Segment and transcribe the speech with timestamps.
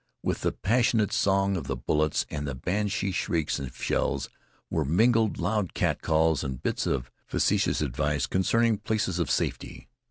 [0.23, 4.29] With the passionate song of the bullets and the banshee shrieks of shells
[4.71, 9.89] were mingled loud catcalls and bits of facetious advice concerning places of safety.